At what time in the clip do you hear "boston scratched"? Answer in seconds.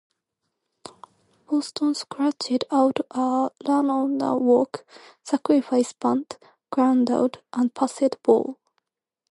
1.47-2.63